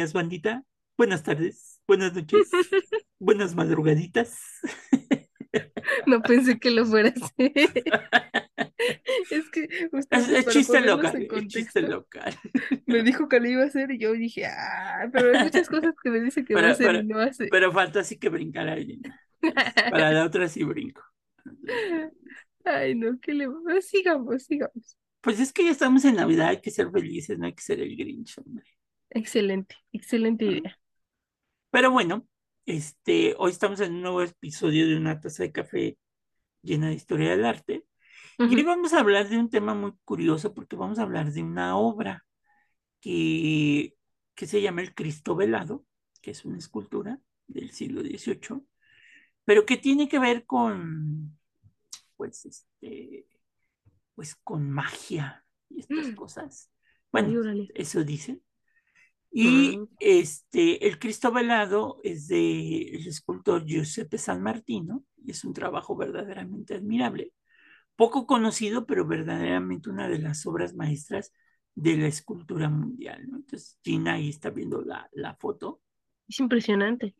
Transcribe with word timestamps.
días, 0.00 0.12
bandita. 0.14 0.64
Buenas 0.96 1.22
tardes, 1.22 1.80
buenas 1.86 2.14
noches, 2.14 2.48
buenas 3.18 3.54
madrugaditas. 3.54 4.38
No 6.06 6.22
pensé 6.22 6.58
que 6.58 6.70
lo 6.70 6.86
fuera 6.86 7.08
a 7.10 7.12
hacer. 7.24 7.70
Es 9.30 9.50
que 9.50 9.68
Es, 10.10 10.28
es 10.28 10.46
chiste 10.48 10.80
local, 10.80 11.28
es 11.30 11.46
chiste 11.48 11.80
contexto, 11.80 11.80
local. 11.82 12.34
me 12.86 13.02
dijo 13.02 13.28
que 13.28 13.40
lo 13.40 13.48
iba 13.48 13.62
a 13.62 13.66
hacer 13.66 13.90
y 13.92 13.98
yo 13.98 14.12
dije, 14.12 14.46
ah, 14.46 15.08
pero 15.12 15.30
hay 15.32 15.44
muchas 15.44 15.68
cosas 15.68 15.94
que 16.02 16.10
me 16.10 16.20
dice 16.20 16.44
que 16.44 16.56
va 16.56 16.66
a 16.66 16.68
Pero, 16.68 16.72
hacer 16.72 16.92
y 16.92 17.02
pero, 17.02 17.04
no 17.04 17.18
hace. 17.20 17.48
pero 17.48 17.72
falta 17.72 18.00
así 18.00 18.18
que 18.18 18.28
brincar 18.28 18.68
a 18.68 18.74
alguien. 18.74 19.02
Para 19.88 20.12
la 20.12 20.24
otra 20.24 20.48
sí 20.48 20.64
brinco. 20.64 21.02
Ay, 22.64 22.94
no, 22.94 23.18
¿qué 23.20 23.34
le? 23.34 23.46
Sigamos, 23.82 24.44
sigamos. 24.44 24.96
Pues 25.22 25.40
es 25.40 25.52
que 25.52 25.64
ya 25.64 25.70
estamos 25.70 26.04
en 26.04 26.16
Navidad, 26.16 26.48
hay 26.48 26.60
que 26.60 26.70
ser 26.70 26.90
felices, 26.90 27.38
no 27.38 27.46
hay 27.46 27.54
que 27.54 27.62
ser 27.62 27.80
el 27.80 27.96
Grinch, 27.96 28.38
hombre. 28.38 28.64
Excelente, 29.10 29.76
excelente 29.92 30.44
idea. 30.44 30.78
Pero 31.70 31.90
bueno, 31.90 32.26
este, 32.66 33.34
hoy 33.38 33.50
estamos 33.50 33.80
en 33.80 33.94
un 33.94 34.02
nuevo 34.02 34.22
episodio 34.22 34.86
de 34.88 34.96
una 34.96 35.20
taza 35.20 35.42
de 35.42 35.52
café 35.52 35.98
llena 36.62 36.88
de 36.88 36.94
historia 36.94 37.30
del 37.30 37.44
arte. 37.44 37.84
Y 38.38 38.54
hoy 38.54 38.62
vamos 38.62 38.92
a 38.92 39.00
hablar 39.00 39.28
de 39.28 39.38
un 39.38 39.50
tema 39.50 39.74
muy 39.74 39.92
curioso 40.04 40.54
porque 40.54 40.76
vamos 40.76 40.98
a 40.98 41.02
hablar 41.02 41.32
de 41.32 41.42
una 41.42 41.76
obra 41.76 42.24
que, 43.00 43.94
que 44.34 44.46
se 44.46 44.62
llama 44.62 44.80
El 44.82 44.94
Cristo 44.94 45.36
Velado, 45.36 45.84
que 46.22 46.30
es 46.30 46.44
una 46.44 46.58
escultura 46.58 47.20
del 47.46 47.70
siglo 47.72 48.02
XVIII, 48.02 48.62
pero 49.44 49.66
que 49.66 49.76
tiene 49.76 50.08
que 50.08 50.18
ver 50.18 50.46
con, 50.46 51.38
pues, 52.16 52.46
este, 52.46 53.26
pues 54.14 54.36
con 54.36 54.70
magia 54.70 55.44
y 55.68 55.80
estas 55.80 56.14
cosas. 56.14 56.70
Ay, 57.12 57.24
Bueno, 57.24 57.66
eso 57.74 58.04
dicen. 58.04 58.42
Y 59.32 59.78
Mm, 59.78 59.86
este, 59.98 60.86
el 60.88 60.98
Cristo 60.98 61.32
Velado 61.32 62.00
es 62.04 62.28
de 62.28 62.82
el 62.96 63.06
escultor 63.06 63.64
Giuseppe 63.66 64.18
San 64.18 64.42
Martino 64.42 65.04
y 65.24 65.30
es 65.32 65.44
un 65.44 65.52
trabajo 65.54 65.96
verdaderamente 65.96 66.74
admirable. 66.74 67.32
Poco 67.96 68.26
conocido, 68.26 68.86
pero 68.86 69.06
verdaderamente 69.06 69.90
una 69.90 70.08
de 70.08 70.18
las 70.20 70.46
obras 70.46 70.74
maestras 70.74 71.32
de 71.74 71.96
la 71.98 72.06
escultura 72.08 72.68
mundial, 72.70 73.28
¿no? 73.30 73.38
Entonces, 73.38 73.78
Gina 73.84 74.14
ahí 74.14 74.30
está 74.30 74.50
viendo 74.50 74.82
la, 74.82 75.08
la 75.12 75.34
foto 75.36 75.80
Es 76.28 76.40
impresionante. 76.40 77.14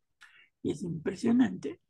y 0.62 0.70
es 0.72 0.82
impresionante. 0.82 1.80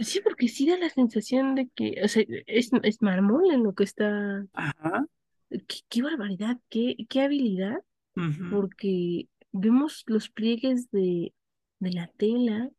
Sí, 0.00 0.20
porque 0.20 0.48
sí 0.48 0.66
da 0.66 0.76
la 0.78 0.88
sensación 0.90 1.54
de 1.54 1.68
que, 1.74 2.00
o 2.02 2.08
sea, 2.08 2.24
es, 2.46 2.70
es 2.82 3.02
mármol 3.02 3.50
en 3.52 3.62
lo 3.64 3.74
que 3.74 3.84
está. 3.84 4.46
Ajá. 4.52 5.06
Qué, 5.50 5.80
qué 5.88 6.02
barbaridad, 6.02 6.58
qué, 6.68 6.96
qué 7.08 7.22
habilidad, 7.22 7.78
ujú, 8.16 8.46
porque 8.48 9.28
vemos 9.52 10.04
los 10.06 10.30
pliegues 10.30 10.90
de, 10.90 11.32
de 11.78 11.92
la 11.92 12.08
tela, 12.08 12.70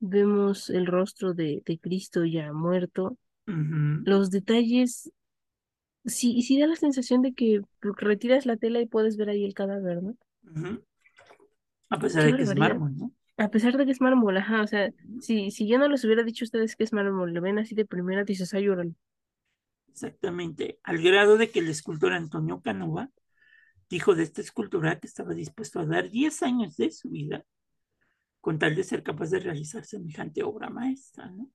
vemos 0.00 0.70
el 0.70 0.86
rostro 0.86 1.34
de, 1.34 1.62
de 1.64 1.78
Cristo 1.78 2.24
ya 2.24 2.52
muerto, 2.52 3.16
los 3.46 4.30
detalles, 4.30 5.12
sí, 6.04 6.42
sí 6.42 6.58
da 6.58 6.66
la 6.66 6.76
sensación 6.76 7.22
de 7.22 7.34
que 7.34 7.60
retiras 7.80 8.46
la 8.46 8.56
tela 8.56 8.80
y 8.80 8.86
puedes 8.86 9.16
ver 9.16 9.30
ahí 9.30 9.44
el 9.44 9.54
cadáver, 9.54 10.02
¿no? 10.02 10.16
A 11.90 11.98
pesar 11.98 12.24
de 12.24 12.36
que 12.36 12.42
es 12.42 12.56
mármol, 12.56 12.96
¿no? 12.96 13.12
A 13.36 13.48
pesar 13.48 13.76
de 13.76 13.84
que 13.84 13.92
es 13.92 14.00
mármol, 14.00 14.36
ajá, 14.36 14.62
o 14.62 14.66
sea, 14.66 14.92
si, 15.20 15.50
si 15.50 15.66
yo 15.68 15.78
no 15.78 15.88
les 15.88 16.04
hubiera 16.04 16.22
dicho 16.22 16.44
a 16.44 16.46
ustedes 16.46 16.76
que 16.76 16.84
es 16.84 16.92
mármol, 16.92 17.32
lo 17.32 17.40
ven 17.40 17.58
así 17.58 17.74
de 17.74 17.84
primera, 17.84 18.24
dices, 18.24 18.54
ay, 18.54 18.68
órale. 18.68 18.94
Exactamente. 19.90 20.78
Al 20.82 21.02
grado 21.02 21.36
de 21.36 21.50
que 21.50 21.60
el 21.60 21.68
escultor 21.68 22.12
Antonio 22.12 22.60
Canova 22.62 23.10
dijo 23.92 24.14
de 24.16 24.24
esta 24.24 24.40
escultura 24.42 24.98
que 25.00 25.06
estaba 25.08 25.34
dispuesto 25.34 25.80
a 25.80 25.86
dar 25.86 26.10
10 26.10 26.42
años 26.42 26.76
de 26.78 26.90
su 26.92 27.10
vida 27.10 27.44
con 28.42 28.58
tal 28.58 28.74
de 28.76 28.84
ser 28.84 29.02
capaz 29.02 29.30
de 29.30 29.40
realizar 29.40 29.84
semejante 29.86 30.42
obra 30.42 30.68
maestra, 30.70 31.30
¿no? 31.30 31.50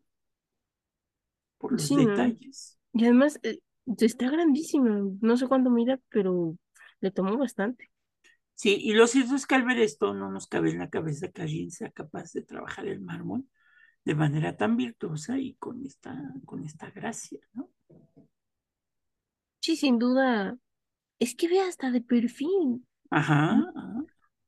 Por 1.59 1.71
los 1.73 1.93
Sí, 1.93 2.05
¿no? 2.05 2.35
detalles. 2.35 2.79
Y 2.93 3.03
además, 3.05 3.39
eh, 3.43 3.59
está 3.99 4.29
grandísimo, 4.29 5.17
no 5.21 5.37
sé 5.37 5.47
cuánto 5.47 5.69
mira, 5.69 5.99
pero 6.09 6.57
le 7.01 7.11
tomó 7.11 7.37
bastante. 7.37 7.89
Sí, 8.55 8.75
y 8.81 8.93
lo 8.93 9.05
cierto 9.07 9.35
es 9.35 9.45
que 9.45 9.55
al 9.55 9.63
ver 9.65 9.77
esto 9.79 10.13
no 10.13 10.31
nos 10.31 10.47
cabe 10.47 10.71
en 10.71 10.79
la 10.79 10.89
cabeza 10.89 11.29
que 11.31 11.43
alguien 11.43 11.69
sea 11.71 11.91
capaz 11.91 12.33
de 12.33 12.41
trabajar 12.41 12.87
el 12.87 12.99
mármol 13.01 13.45
de 14.05 14.15
manera 14.15 14.57
tan 14.57 14.77
virtuosa 14.77 15.37
y 15.39 15.55
con 15.55 15.85
esta, 15.85 16.15
con 16.45 16.63
esta 16.65 16.91
gracia, 16.91 17.39
¿no? 17.53 17.69
Sí, 19.61 19.75
sin 19.75 19.99
duda, 19.99 20.57
es 21.19 21.35
que 21.35 21.47
ve 21.47 21.59
hasta 21.61 21.91
de 21.91 22.01
perfil. 22.01 22.83
Ajá, 23.11 23.57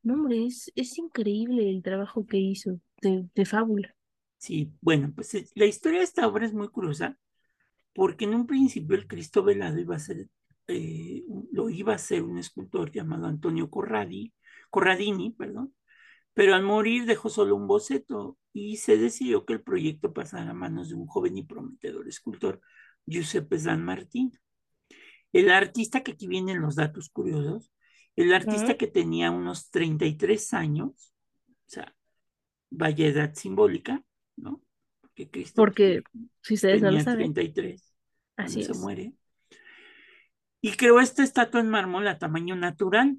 No, 0.03 0.15
hombre, 0.15 0.45
es, 0.45 0.71
es 0.75 0.97
increíble 0.97 1.69
el 1.69 1.81
trabajo 1.83 2.25
que 2.25 2.37
hizo 2.37 2.79
de, 3.01 3.29
de 3.33 3.45
fábula. 3.45 3.95
Sí, 4.37 4.73
bueno, 4.81 5.11
pues 5.15 5.33
eh, 5.35 5.45
la 5.55 5.65
historia 5.65 5.99
de 5.99 6.05
esta 6.05 6.27
obra 6.27 6.45
es 6.45 6.53
muy 6.53 6.69
curiosa 6.69 7.17
porque 7.93 8.25
en 8.25 8.35
un 8.35 8.47
principio 8.47 8.95
el 8.97 9.07
Cristo 9.07 9.43
velado 9.43 9.79
iba 9.79 9.95
a 9.95 9.99
ser, 9.99 10.27
eh, 10.67 11.23
lo 11.51 11.69
iba 11.69 11.93
a 11.95 11.97
ser 11.99 12.23
un 12.23 12.37
escultor 12.39 12.91
llamado 12.91 13.27
Antonio 13.27 13.69
Corradi, 13.69 14.33
Corradini, 14.71 15.31
perdón, 15.33 15.75
pero 16.33 16.55
al 16.55 16.63
morir 16.63 17.05
dejó 17.05 17.29
solo 17.29 17.55
un 17.55 17.67
boceto 17.67 18.37
y 18.53 18.77
se 18.77 18.97
decidió 18.97 19.45
que 19.45 19.53
el 19.53 19.63
proyecto 19.63 20.13
pasara 20.13 20.51
a 20.51 20.53
manos 20.53 20.89
de 20.89 20.95
un 20.95 21.07
joven 21.07 21.37
y 21.37 21.43
prometedor 21.45 22.07
escultor, 22.07 22.61
Giuseppe 23.05 23.59
San 23.59 23.83
Martín. 23.85 24.31
El 25.31 25.51
artista, 25.51 26.01
que 26.01 26.13
aquí 26.13 26.27
vienen 26.27 26.61
los 26.61 26.75
datos 26.75 27.09
curiosos, 27.09 27.71
el 28.15 28.33
artista 28.33 28.77
que 28.77 28.87
tenía 28.87 29.31
unos 29.31 29.69
33 29.69 30.53
años, 30.53 31.13
o 31.47 31.69
sea, 31.69 31.95
vaya 32.69 33.07
edad 33.07 33.33
simbólica, 33.33 34.03
¿no? 34.35 34.61
Porque 35.01 35.29
Cristo 35.29 35.55
Porque, 35.55 36.03
si 36.41 36.55
ustedes 36.55 36.81
no 36.81 36.87
lo 36.87 36.97
tenía 36.97 37.03
saben, 37.03 37.33
33 37.33 37.95
cuando 38.35 38.51
así 38.51 38.63
se 38.63 38.73
muere, 38.73 39.13
y 40.61 40.71
creó 40.71 40.99
esta 40.99 41.23
estatua 41.23 41.61
en 41.61 41.69
mármol 41.69 42.07
a 42.07 42.17
tamaño 42.17 42.55
natural, 42.55 43.17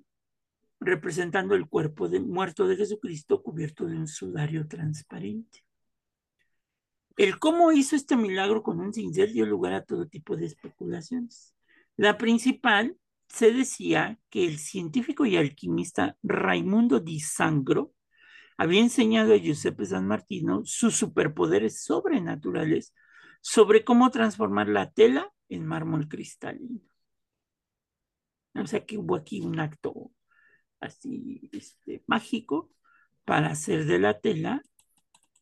representando 0.80 1.54
el 1.54 1.68
cuerpo 1.68 2.08
de, 2.08 2.20
muerto 2.20 2.66
de 2.66 2.76
Jesucristo 2.76 3.42
cubierto 3.42 3.86
de 3.86 3.96
un 3.96 4.08
sudario 4.08 4.66
transparente. 4.66 5.64
El 7.16 7.38
cómo 7.38 7.70
hizo 7.72 7.96
este 7.96 8.16
milagro 8.16 8.62
con 8.62 8.80
un 8.80 8.92
cincel 8.92 9.32
dio 9.32 9.44
lugar 9.44 9.74
a 9.74 9.84
todo 9.84 10.06
tipo 10.06 10.36
de 10.36 10.46
especulaciones. 10.46 11.54
La 11.96 12.18
principal 12.18 12.96
se 13.28 13.52
decía 13.52 14.18
que 14.30 14.44
el 14.46 14.58
científico 14.58 15.26
y 15.26 15.36
alquimista 15.36 16.16
Raimundo 16.22 17.00
di 17.00 17.20
Sangro 17.20 17.92
había 18.56 18.80
enseñado 18.80 19.32
a 19.32 19.38
Giuseppe 19.38 19.86
San 19.86 20.06
Martino 20.06 20.62
sus 20.64 20.96
superpoderes 20.96 21.82
sobrenaturales 21.82 22.94
sobre 23.40 23.84
cómo 23.84 24.10
transformar 24.10 24.68
la 24.68 24.90
tela 24.90 25.32
en 25.48 25.66
mármol 25.66 26.08
cristalino. 26.08 26.80
O 28.54 28.66
sea 28.66 28.84
que 28.84 28.98
hubo 28.98 29.16
aquí 29.16 29.40
un 29.40 29.60
acto 29.60 30.10
así 30.80 31.48
este, 31.52 32.02
mágico 32.06 32.70
para 33.24 33.50
hacer 33.50 33.86
de 33.86 33.98
la 33.98 34.20
tela 34.20 34.62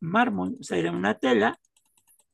mármol. 0.01 0.57
O 0.61 0.63
sea, 0.63 0.79
era 0.79 0.93
una 0.93 1.19
tela 1.19 1.59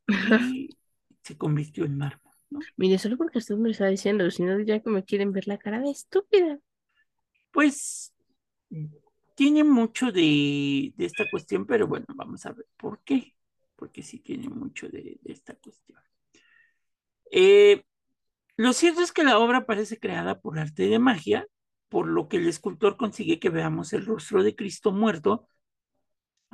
y 0.08 0.68
se 1.22 1.38
convirtió 1.38 1.84
en 1.84 1.96
mármol, 1.96 2.33
¿no? 2.54 2.60
Mire, 2.76 2.98
solo 2.98 3.16
porque 3.16 3.38
usted 3.38 3.56
me 3.56 3.68
lo 3.68 3.72
está 3.72 3.86
diciendo, 3.86 4.30
si 4.30 4.42
no, 4.44 4.58
ya 4.60 4.80
que 4.80 4.90
me 4.90 5.04
quieren 5.04 5.32
ver 5.32 5.46
la 5.48 5.58
cara 5.58 5.80
de 5.80 5.90
estúpida. 5.90 6.58
Pues 7.52 8.12
tiene 9.34 9.64
mucho 9.64 10.12
de, 10.12 10.92
de 10.96 11.04
esta 11.04 11.24
cuestión, 11.30 11.66
pero 11.66 11.86
bueno, 11.86 12.06
vamos 12.14 12.46
a 12.46 12.52
ver 12.52 12.66
por 12.76 13.02
qué. 13.02 13.34
Porque 13.76 14.02
sí 14.02 14.20
tiene 14.20 14.48
mucho 14.48 14.88
de, 14.88 15.18
de 15.20 15.32
esta 15.32 15.54
cuestión. 15.56 15.98
Eh, 17.30 17.82
lo 18.56 18.72
cierto 18.72 19.02
es 19.02 19.12
que 19.12 19.24
la 19.24 19.38
obra 19.38 19.66
parece 19.66 19.98
creada 19.98 20.40
por 20.40 20.58
arte 20.58 20.88
de 20.88 20.98
magia, 20.98 21.46
por 21.88 22.08
lo 22.08 22.28
que 22.28 22.38
el 22.38 22.48
escultor 22.48 22.96
consigue 22.96 23.40
que 23.40 23.50
veamos 23.50 23.92
el 23.92 24.06
rostro 24.06 24.42
de 24.44 24.56
Cristo 24.56 24.92
muerto 24.92 25.48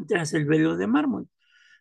tras 0.08 0.34
el 0.34 0.46
velo 0.46 0.76
de 0.76 0.86
mármol. 0.86 1.28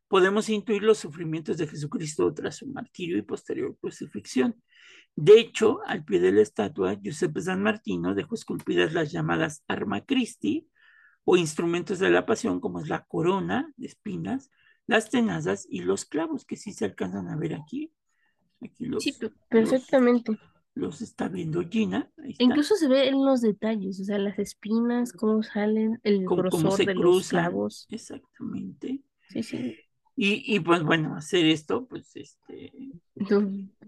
Podemos 0.09 0.49
intuir 0.49 0.83
los 0.83 0.97
sufrimientos 0.97 1.57
de 1.57 1.67
Jesucristo 1.67 2.33
tras 2.33 2.57
su 2.57 2.67
martirio 2.67 3.17
y 3.17 3.21
posterior 3.21 3.77
crucifixión. 3.79 4.61
De 5.15 5.39
hecho, 5.39 5.79
al 5.85 6.03
pie 6.03 6.19
de 6.19 6.31
la 6.33 6.41
estatua, 6.41 6.95
Giuseppe 6.95 7.41
San 7.41 7.61
Martino 7.63 8.13
dejó 8.15 8.35
esculpidas 8.35 8.91
las 8.93 9.11
llamadas 9.11 9.63
arma 9.67 10.01
Christi 10.05 10.67
o 11.23 11.37
instrumentos 11.37 11.99
de 11.99 12.09
la 12.09 12.25
pasión, 12.25 12.59
como 12.59 12.81
es 12.81 12.89
la 12.89 13.05
corona 13.05 13.71
de 13.77 13.87
espinas, 13.87 14.49
las 14.87 15.09
tenazas 15.09 15.67
y 15.69 15.81
los 15.81 16.05
clavos, 16.05 16.43
que 16.43 16.55
sí 16.57 16.73
se 16.73 16.85
alcanzan 16.85 17.27
a 17.29 17.37
ver 17.37 17.53
aquí. 17.53 17.93
Aquí 18.61 18.85
los, 18.85 19.03
Sí, 19.03 19.13
pe- 19.13 19.25
los, 19.27 19.33
perfectamente. 19.47 20.37
los 20.73 21.01
está 21.01 21.27
viendo 21.27 21.61
Gina. 21.69 22.09
Está. 22.17 22.43
Incluso 22.43 22.75
se 22.75 22.87
ve 22.87 23.09
en 23.09 23.23
los 23.23 23.41
detalles, 23.41 23.99
o 24.01 24.03
sea, 24.05 24.17
las 24.17 24.39
espinas, 24.39 25.13
cómo 25.13 25.43
salen, 25.43 25.99
el 26.03 26.25
Cómo, 26.25 26.43
cómo 26.49 26.63
grosor 26.63 26.77
se 26.77 26.85
de 26.85 26.95
los 26.95 27.01
cruzan. 27.03 27.29
clavos. 27.41 27.85
Exactamente. 27.91 29.03
Sí, 29.27 29.43
sí. 29.43 29.75
Y, 30.21 30.43
y 30.53 30.59
pues 30.59 30.83
bueno, 30.83 31.15
hacer 31.15 31.45
esto, 31.45 31.87
pues 31.87 32.13
este, 32.15 32.73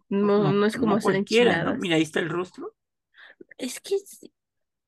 No, 0.10 0.40
pues, 0.42 0.54
no, 0.54 0.66
es 0.66 0.78
como 0.78 0.96
hacer 0.96 1.02
cualquiera. 1.04 1.74
Mira, 1.74 1.96
ahí 1.98 2.04
está 2.04 2.20
el 2.20 2.30
rostro. 2.30 2.74
Es 3.58 3.80
que 3.80 3.96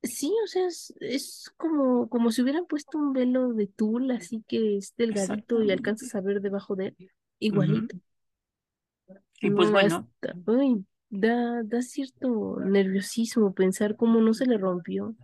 Sí, 0.02 0.32
o 0.44 0.46
sea, 0.48 0.66
es, 0.68 0.94
es 1.00 1.52
como, 1.56 2.08
como 2.10 2.30
si 2.30 2.42
hubieran 2.42 2.66
puesto 2.66 2.98
un 2.98 3.12
velo 3.14 3.54
de 3.54 3.66
tul, 3.68 4.10
así 4.12 4.44
que 4.48 4.76
es 4.78 4.94
delgadito 4.96 5.62
y 5.62 5.72
alcanzas 5.72 6.14
a 6.14 6.20
ver 6.20 6.42
debajo 6.42 6.76
de 6.76 6.88
él, 6.98 7.10
igualito. 7.40 7.98
Y 9.40 9.50
pues 9.50 9.70
No, 9.70 9.72
bueno, 9.72 10.08
hasta, 10.20 10.34
uy, 10.46 10.84
da, 11.10 11.62
da 11.64 11.82
cierto 11.82 12.58
nerviosismo 12.60 13.54
pensar 13.54 13.96
cómo 13.96 14.20
no 14.20 14.34
se 14.34 14.46
le 14.46 14.58
rompió. 14.58 15.14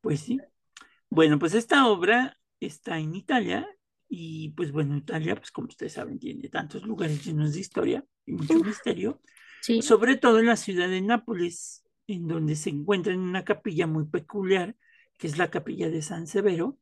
pues 0.00 0.20
sí. 0.20 0.40
Bueno, 1.10 1.38
pues 1.38 1.54
esta 1.54 1.88
obra 1.88 2.38
está 2.60 2.98
en 2.98 3.14
Italia 3.16 3.68
y 4.08 4.50
pues 4.50 4.72
bueno, 4.72 4.96
Italia, 4.96 5.36
pues 5.36 5.50
como 5.50 5.68
ustedes 5.68 5.94
saben, 5.94 6.18
tiene 6.18 6.48
tantos 6.48 6.82
lugares 6.84 7.24
llenos 7.24 7.54
de 7.54 7.60
historia 7.60 8.04
y 8.26 8.32
mucho 8.32 8.54
Uf, 8.54 8.66
misterio, 8.66 9.20
sí. 9.60 9.82
sobre 9.82 10.16
todo 10.16 10.38
en 10.38 10.46
la 10.46 10.56
ciudad 10.56 10.88
de 10.88 11.00
Nápoles, 11.00 11.84
en 12.06 12.26
donde 12.26 12.56
se 12.56 12.70
encuentra 12.70 13.12
en 13.12 13.20
una 13.20 13.44
capilla 13.44 13.86
muy 13.86 14.06
peculiar, 14.06 14.76
que 15.18 15.26
es 15.26 15.38
la 15.38 15.50
capilla 15.50 15.88
de 15.90 16.02
San 16.02 16.26
Severo, 16.26 16.78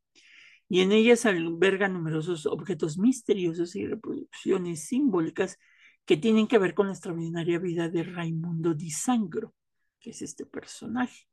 y 0.69 0.80
en 0.80 0.92
ella 0.92 1.16
se 1.16 1.28
albergan 1.28 1.92
numerosos 1.92 2.46
objetos 2.46 2.98
misteriosos 2.98 3.76
y 3.76 3.86
reproducciones 3.86 4.86
simbólicas 4.86 5.58
que 6.04 6.16
tienen 6.16 6.46
que 6.46 6.58
ver 6.58 6.75
con 6.75 6.86
la 6.86 6.92
extraordinaria 6.92 7.58
vida 7.58 7.88
de 7.88 8.02
Raimundo 8.02 8.75
di 8.75 8.90
Sangro, 8.90 9.54
que 10.00 10.10
es 10.10 10.22
este 10.22 10.46
personaje. 10.46 11.26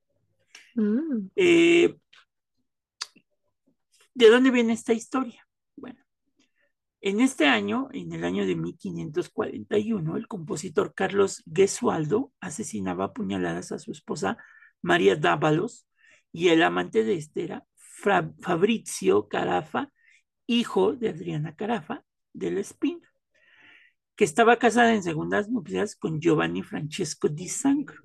Mm. 0.75 1.29
Eh, 1.35 1.95
¿De 4.13 4.29
dónde 4.29 4.51
viene 4.51 4.73
esta 4.73 4.93
historia? 4.93 5.48
En 7.01 7.21
este 7.21 7.45
año, 7.45 7.87
en 7.93 8.11
el 8.11 8.25
año 8.25 8.45
de 8.45 8.57
1541, 8.57 10.17
el 10.17 10.27
compositor 10.27 10.93
Carlos 10.93 11.43
Gesualdo 11.53 12.33
asesinaba 12.41 13.05
a 13.05 13.13
puñaladas 13.13 13.71
a 13.71 13.79
su 13.79 13.91
esposa 13.91 14.37
María 14.81 15.15
Dávalos 15.15 15.87
y 16.33 16.49
el 16.49 16.61
amante 16.61 17.05
de 17.05 17.13
este 17.13 17.45
era 17.45 17.65
Fra 17.75 18.33
Fabrizio 18.41 19.29
Carafa, 19.29 19.93
hijo 20.45 20.93
de 20.93 21.09
Adriana 21.09 21.55
Carafa 21.55 22.03
del 22.33 22.57
Espino, 22.57 23.07
que 24.17 24.25
estaba 24.25 24.57
casada 24.57 24.93
en 24.93 25.03
segundas 25.03 25.49
nupcias 25.49 25.95
con 25.95 26.19
Giovanni 26.19 26.63
Francesco 26.63 27.29
di 27.29 27.47
Sangro, 27.47 28.03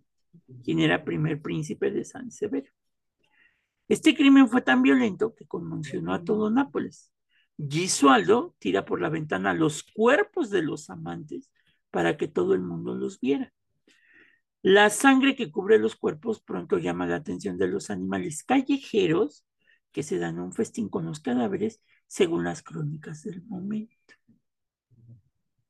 quien 0.62 0.79
era 0.79 1.05
primer 1.05 1.43
príncipe 1.43 1.90
de 1.90 2.05
San 2.05 2.31
Severo. 2.31 2.70
Este 3.88 4.14
crimen 4.14 4.49
fue 4.49 4.62
tan 4.62 4.82
violento 4.82 5.35
que 5.35 5.47
conmocionó 5.47 6.14
a 6.14 6.23
todo 6.23 6.49
Nápoles. 6.49 7.13
Gisualdo 7.58 8.54
tira 8.58 8.84
por 8.84 9.00
la 9.00 9.08
ventana 9.08 9.54
los 9.54 9.82
cuerpos 9.82 10.50
de 10.50 10.62
los 10.62 10.90
amantes 10.90 11.50
para 11.90 12.16
que 12.16 12.28
todo 12.28 12.54
el 12.54 12.60
mundo 12.60 12.94
los 12.94 13.20
viera. 13.20 13.52
La 14.62 14.90
sangre 14.90 15.36
que 15.36 15.50
cubre 15.50 15.78
los 15.78 15.94
cuerpos 15.94 16.40
pronto 16.40 16.78
llama 16.78 17.06
la 17.06 17.16
atención 17.16 17.58
de 17.58 17.68
los 17.68 17.90
animales 17.90 18.42
callejeros 18.44 19.44
que 19.92 20.02
se 20.02 20.18
dan 20.18 20.40
un 20.40 20.52
festín 20.52 20.88
con 20.88 21.04
los 21.04 21.20
cadáveres 21.20 21.80
según 22.06 22.44
las 22.44 22.62
crónicas 22.62 23.22
del 23.22 23.42
momento. 23.44 23.94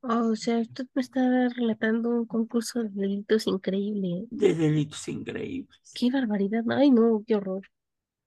Oh, 0.01 0.31
o 0.33 0.37
sea, 0.37 0.59
usted 0.59 0.87
me 0.95 1.01
está 1.01 1.49
relatando 1.49 2.11
un 2.11 2.27
concurso 2.27 2.83
de 2.83 2.91
delitos 2.91 3.47
increíble. 3.47 4.27
De 4.31 4.55
delitos 4.55 5.09
increíbles. 5.09 5.93
Qué 5.95 6.11
barbaridad. 6.11 6.63
Ay, 6.71 6.91
no, 6.91 7.25
qué 7.27 7.37
horror. 7.37 7.63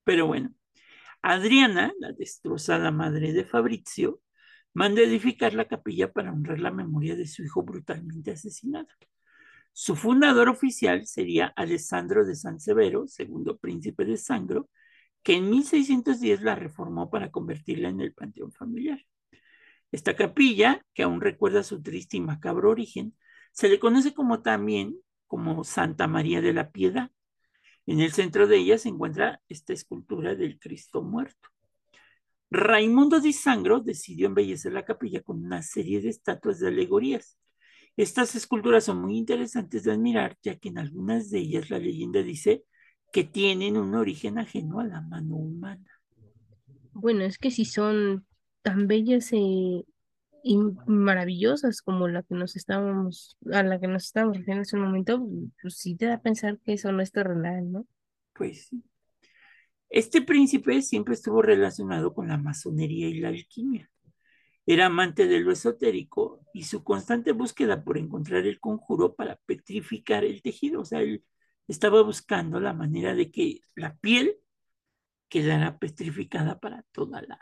Pero 0.03 0.25
bueno, 0.25 0.53
Adriana, 1.21 1.93
la 1.99 2.11
destrozada 2.11 2.91
madre 2.91 3.33
de 3.33 3.45
Fabrizio, 3.45 4.21
manda 4.73 5.01
edificar 5.01 5.53
la 5.53 5.67
capilla 5.67 6.11
para 6.11 6.31
honrar 6.31 6.59
la 6.59 6.71
memoria 6.71 7.15
de 7.15 7.27
su 7.27 7.43
hijo 7.43 7.63
brutalmente 7.63 8.31
asesinado. 8.31 8.87
Su 9.73 9.95
fundador 9.95 10.49
oficial 10.49 11.05
sería 11.05 11.53
Alessandro 11.55 12.25
de 12.25 12.35
San 12.35 12.59
Severo, 12.59 13.07
segundo 13.07 13.57
príncipe 13.57 14.05
de 14.05 14.17
Sangro, 14.17 14.69
que 15.23 15.35
en 15.35 15.49
1610 15.49 16.41
la 16.41 16.55
reformó 16.55 17.09
para 17.09 17.31
convertirla 17.31 17.89
en 17.89 18.01
el 18.01 18.13
panteón 18.13 18.51
familiar. 18.51 18.99
Esta 19.91 20.15
capilla, 20.15 20.81
que 20.93 21.03
aún 21.03 21.21
recuerda 21.21 21.63
su 21.63 21.81
triste 21.81 22.17
y 22.17 22.21
macabro 22.21 22.69
origen, 22.69 23.15
se 23.51 23.69
le 23.69 23.79
conoce 23.79 24.13
como 24.13 24.41
también 24.41 24.97
como 25.27 25.63
Santa 25.63 26.07
María 26.07 26.41
de 26.41 26.53
la 26.53 26.71
Piedad. 26.71 27.11
En 27.87 28.01
el 28.01 28.11
centro 28.11 28.47
de 28.47 28.57
ella 28.57 28.77
se 28.77 28.89
encuentra 28.89 29.41
esta 29.47 29.71
escultura 29.71 30.35
del 30.35 30.59
Cristo 30.59 31.01
muerto. 31.01 31.49
Raimundo 32.51 33.21
di 33.21 33.31
Sangro 33.31 33.79
decidió 33.79 34.27
embellecer 34.27 34.73
la 34.73 34.83
capilla 34.83 35.21
con 35.21 35.43
una 35.43 35.61
serie 35.61 36.01
de 36.01 36.09
estatuas 36.09 36.59
de 36.59 36.67
alegorías. 36.67 37.37
Estas 37.95 38.35
esculturas 38.35 38.83
son 38.83 39.01
muy 39.01 39.17
interesantes 39.17 39.85
de 39.85 39.93
admirar, 39.93 40.37
ya 40.43 40.57
que 40.57 40.67
en 40.67 40.79
algunas 40.79 41.31
de 41.31 41.39
ellas 41.39 41.69
la 41.69 41.79
leyenda 41.79 42.21
dice 42.21 42.65
que 43.11 43.23
tienen 43.23 43.77
un 43.77 43.95
origen 43.95 44.37
ajeno 44.37 44.81
a 44.81 44.85
la 44.85 45.01
mano 45.01 45.37
humana. 45.37 45.89
Bueno, 46.91 47.23
es 47.23 47.37
que 47.37 47.51
si 47.51 47.63
son 47.63 48.25
tan 48.63 48.87
bellas 48.87 49.31
eh, 49.31 49.85
y 50.47 50.57
maravillosas 50.87 51.81
como 51.81 52.07
la 52.07 52.23
que 52.23 52.33
nos 52.33 52.55
estábamos, 52.55 53.37
a 53.51 53.63
la 53.63 53.79
que 53.79 53.87
nos 53.87 54.05
estábamos 54.05 54.37
refiriendo 54.37 54.61
hace 54.61 54.77
un 54.77 54.83
momento, 54.83 55.27
pues 55.61 55.75
sí 55.75 55.95
te 55.97 56.05
da 56.05 56.15
a 56.15 56.21
pensar 56.21 56.57
que 56.59 56.73
eso 56.73 56.89
no 56.93 57.01
es 57.01 57.11
terrenal, 57.11 57.69
¿no? 57.69 57.85
Pues 58.33 58.67
sí. 58.67 58.81
Este 59.89 60.21
príncipe 60.21 60.81
siempre 60.81 61.15
estuvo 61.15 61.41
relacionado 61.41 62.13
con 62.13 62.29
la 62.29 62.37
masonería 62.37 63.09
y 63.09 63.19
la 63.19 63.27
alquimia. 63.27 63.89
Era 64.65 64.85
amante 64.85 65.27
de 65.27 65.39
lo 65.39 65.51
esotérico 65.51 66.41
y 66.53 66.63
su 66.63 66.81
constante 66.83 67.33
búsqueda 67.33 67.83
por 67.83 67.97
encontrar 67.97 68.45
el 68.45 68.61
conjuro 68.61 69.15
para 69.15 69.35
petrificar 69.45 70.23
el 70.23 70.41
tejido. 70.41 70.81
O 70.81 70.85
sea, 70.85 71.01
él 71.01 71.25
estaba 71.67 72.01
buscando 72.03 72.61
la 72.61 72.73
manera 72.73 73.15
de 73.15 73.31
que 73.31 73.59
la 73.75 73.97
piel 73.97 74.37
quedara 75.27 75.77
petrificada 75.77 76.59
para 76.59 76.83
toda 76.93 77.21
la, 77.21 77.39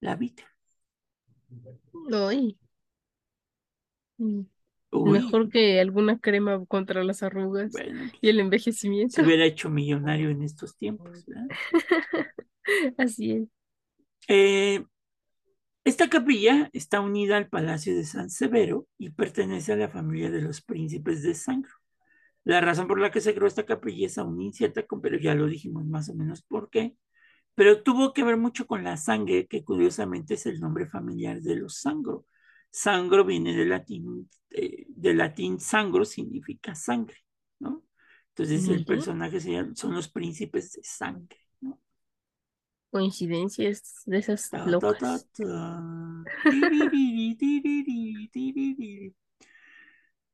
la 0.00 0.16
vida. 0.16 0.44
Ay, 2.12 2.56
mm, 4.18 4.42
Uy, 4.92 5.10
mejor 5.12 5.50
que 5.50 5.80
alguna 5.80 6.18
crema 6.18 6.64
contra 6.66 7.04
las 7.04 7.22
arrugas 7.22 7.72
bueno, 7.72 8.10
y 8.20 8.28
el 8.28 8.36
se 8.36 8.42
envejecimiento. 8.42 9.22
hubiera 9.22 9.44
hecho 9.44 9.70
millonario 9.70 10.30
en 10.30 10.42
estos 10.42 10.76
tiempos, 10.76 11.24
¿verdad? 11.26 11.48
Así 12.98 13.32
es. 13.32 13.48
Eh, 14.28 14.84
esta 15.84 16.08
capilla 16.10 16.70
está 16.72 17.00
unida 17.00 17.36
al 17.36 17.48
Palacio 17.48 17.94
de 17.96 18.04
San 18.04 18.30
Severo 18.30 18.86
y 18.98 19.10
pertenece 19.10 19.72
a 19.72 19.76
la 19.76 19.88
familia 19.88 20.30
de 20.30 20.42
los 20.42 20.60
príncipes 20.62 21.22
de 21.22 21.34
Sangro. 21.34 21.72
La 22.44 22.60
razón 22.60 22.88
por 22.88 23.00
la 23.00 23.10
que 23.10 23.20
se 23.20 23.34
creó 23.34 23.48
esta 23.48 23.66
capilla 23.66 24.06
es 24.06 24.18
aún 24.18 24.40
incierta, 24.42 24.84
pero 25.02 25.18
ya 25.18 25.34
lo 25.34 25.46
dijimos 25.46 25.86
más 25.86 26.08
o 26.10 26.14
menos 26.14 26.42
por 26.42 26.70
qué. 26.70 26.96
Pero 27.54 27.82
tuvo 27.82 28.12
que 28.12 28.24
ver 28.24 28.36
mucho 28.36 28.66
con 28.66 28.84
la 28.84 28.96
sangre, 28.96 29.46
que 29.46 29.64
curiosamente 29.64 30.34
es 30.34 30.46
el 30.46 30.60
nombre 30.60 30.86
familiar 30.86 31.40
de 31.40 31.56
los 31.56 31.80
Sangro. 31.80 32.26
Sangro 32.70 33.24
viene 33.24 33.54
del 33.54 33.68
latín, 33.70 34.30
eh, 34.50 34.86
del 34.88 35.18
latín 35.18 35.58
sangro 35.60 36.04
significa 36.04 36.74
sangre, 36.74 37.18
¿no? 37.58 37.84
Entonces 38.28 38.68
el 38.68 38.84
personaje 38.84 39.40
son 39.74 39.94
los 39.94 40.08
príncipes 40.08 40.72
de 40.72 40.82
sangre, 40.84 41.36
¿no? 41.60 41.80
coincidencias 42.90 44.02
de 44.06 44.18
esas 44.18 44.50
Ta, 44.50 44.58
ta, 44.58 44.64
ta, 44.64 44.70
locas. 44.70 45.28
ta. 45.32 45.82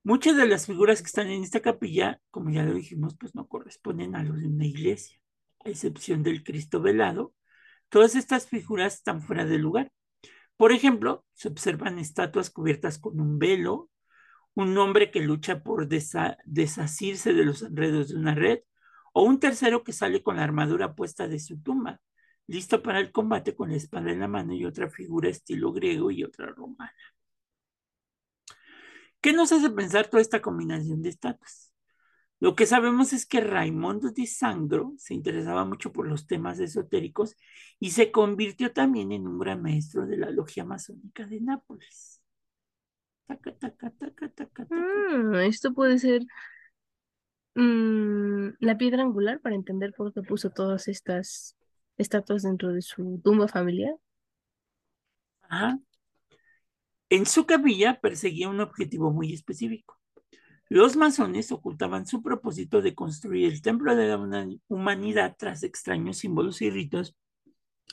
Muchas 0.04 0.36
de 0.36 0.46
las 0.46 0.66
figuras 0.66 1.00
que 1.02 1.06
están 1.06 1.26
en 1.28 1.42
esta 1.42 1.60
capilla, 1.60 2.20
como 2.30 2.50
ya 2.50 2.62
lo 2.62 2.74
dijimos, 2.74 3.16
pues 3.18 3.34
no 3.34 3.48
corresponden 3.48 4.14
a 4.14 4.22
los 4.22 4.38
de 4.38 4.46
una 4.46 4.64
iglesia, 4.64 5.18
a 5.66 5.70
excepción 5.70 6.22
del 6.22 6.42
Cristo 6.42 6.80
velado. 6.80 7.34
Todas 7.88 8.14
estas 8.14 8.48
figuras 8.48 8.94
están 8.94 9.22
fuera 9.22 9.44
de 9.44 9.58
lugar. 9.58 9.92
Por 10.56 10.72
ejemplo, 10.72 11.24
se 11.34 11.48
observan 11.48 11.98
estatuas 11.98 12.50
cubiertas 12.50 12.98
con 12.98 13.20
un 13.20 13.38
velo, 13.38 13.90
un 14.54 14.76
hombre 14.78 15.10
que 15.10 15.20
lucha 15.20 15.62
por 15.62 15.86
desa 15.88 16.38
desasirse 16.44 17.34
de 17.34 17.44
los 17.44 17.62
enredos 17.62 18.08
de 18.08 18.16
una 18.16 18.34
red, 18.34 18.60
o 19.12 19.22
un 19.22 19.40
tercero 19.40 19.84
que 19.84 19.92
sale 19.92 20.22
con 20.22 20.36
la 20.36 20.44
armadura 20.44 20.94
puesta 20.94 21.28
de 21.28 21.38
su 21.38 21.60
tumba, 21.62 22.00
listo 22.46 22.82
para 22.82 23.00
el 23.00 23.12
combate 23.12 23.54
con 23.54 23.70
la 23.70 23.76
espada 23.76 24.12
en 24.12 24.20
la 24.20 24.28
mano 24.28 24.54
y 24.54 24.64
otra 24.64 24.88
figura 24.88 25.28
estilo 25.28 25.72
griego 25.72 26.10
y 26.10 26.24
otra 26.24 26.46
romana. 26.46 26.92
¿Qué 29.20 29.32
nos 29.32 29.52
hace 29.52 29.70
pensar 29.70 30.08
toda 30.08 30.22
esta 30.22 30.40
combinación 30.40 31.02
de 31.02 31.08
estatuas? 31.10 31.65
Lo 32.38 32.54
que 32.54 32.66
sabemos 32.66 33.12
es 33.12 33.24
que 33.24 33.40
Raimondo 33.40 34.10
di 34.10 34.26
Sangro 34.26 34.92
se 34.98 35.14
interesaba 35.14 35.64
mucho 35.64 35.92
por 35.92 36.06
los 36.06 36.26
temas 36.26 36.58
esotéricos 36.60 37.34
y 37.80 37.92
se 37.92 38.10
convirtió 38.10 38.72
también 38.72 39.12
en 39.12 39.26
un 39.26 39.38
gran 39.38 39.62
maestro 39.62 40.06
de 40.06 40.18
la 40.18 40.30
logia 40.30 40.64
masónica 40.64 41.26
de 41.26 41.40
Nápoles. 41.40 42.22
Taca, 43.26 43.56
taca, 43.56 43.90
taca, 43.90 44.28
taca, 44.30 44.46
taca. 44.48 44.74
Mm, 44.74 45.34
esto 45.36 45.72
puede 45.72 45.98
ser 45.98 46.22
mm, 47.54 48.48
la 48.60 48.76
piedra 48.76 49.02
angular 49.02 49.40
para 49.40 49.54
entender 49.54 49.94
por 49.94 50.12
qué 50.12 50.22
puso 50.22 50.50
todas 50.50 50.88
estas 50.88 51.56
estatuas 51.96 52.42
dentro 52.42 52.72
de 52.72 52.82
su 52.82 53.20
tumba 53.24 53.48
familiar. 53.48 53.94
Ajá. 55.48 55.78
En 57.08 57.24
su 57.24 57.46
capilla 57.46 58.00
perseguía 58.00 58.48
un 58.48 58.60
objetivo 58.60 59.10
muy 59.12 59.32
específico, 59.32 59.95
Los 60.68 60.96
masones 60.96 61.52
ocultaban 61.52 62.06
su 62.06 62.22
propósito 62.22 62.82
de 62.82 62.94
construir 62.94 63.52
el 63.52 63.62
templo 63.62 63.94
de 63.94 64.08
la 64.08 64.48
humanidad 64.68 65.36
tras 65.38 65.62
extraños 65.62 66.18
símbolos 66.18 66.60
y 66.62 66.70
ritos 66.70 67.16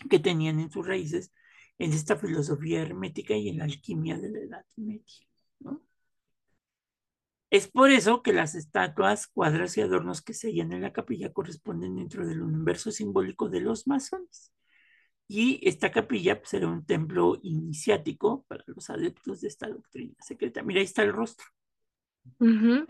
que 0.10 0.20
tenían 0.20 0.60
en 0.60 0.72
sus 0.72 0.88
raíces 0.88 1.32
en 1.78 1.94
esta 1.94 2.16
filosofía 2.16 2.82
hermética 2.82 3.36
y 3.36 3.50
en 3.50 3.60
la 3.60 3.66
alquimia 3.66 4.18
de 4.18 4.30
la 4.30 4.40
Edad 4.40 4.66
Media. 4.76 5.04
Es 7.50 7.68
por 7.68 7.92
eso 7.92 8.24
que 8.24 8.34
las 8.34 8.56
estatuas, 8.56 9.28
cuadras 9.28 9.78
y 9.78 9.82
adornos 9.82 10.24
que 10.24 10.34
se 10.34 10.48
hallan 10.48 10.74
en 10.74 10.82
la 10.82 10.92
capilla 10.92 11.32
corresponden 11.32 11.96
dentro 11.96 12.26
del 12.26 12.42
universo 12.42 12.92
simbólico 12.92 13.48
de 13.48 13.62
los 13.62 13.86
masones. 13.88 14.52
Y 15.28 15.60
esta 15.68 15.92
capilla 15.92 16.40
pues, 16.40 16.54
era 16.56 16.68
un 16.68 16.86
templo 16.86 17.40
iniciático 17.44 18.44
para 18.48 18.64
los 18.68 18.90
adeptos 18.90 19.42
de 19.42 19.50
esta 19.50 19.68
doctrina 19.70 20.16
secreta. 20.20 20.64
Mira, 20.64 20.80
ahí 20.80 20.86
está 20.86 21.04
el 21.04 21.14
rostro. 21.14 21.46
Ujú. 22.40 22.86